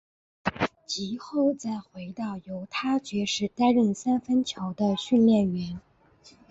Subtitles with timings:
[0.87, 5.79] 及后再回到犹他爵士担任三分球的训练员。